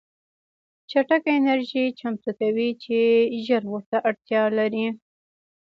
چټکه 0.89 1.29
انرژي 1.39 1.83
چمتو 1.99 2.31
کوي 2.39 2.69
چې 2.83 2.97
ژر 3.45 3.63
ورته 3.73 3.97
اړتیا 4.09 4.43
لري 4.57 4.87